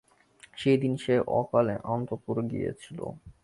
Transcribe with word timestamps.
সেইদিন 0.57 0.93
সে 1.03 1.15
অকালে 1.39 1.75
অন্তঃপুরে 1.93 2.43
গিয়াছিল। 2.51 2.99